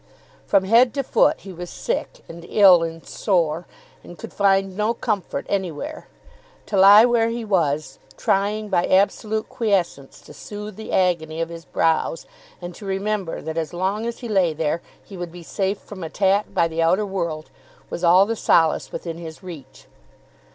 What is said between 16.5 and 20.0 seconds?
by the outer world, was all the solace within his reach.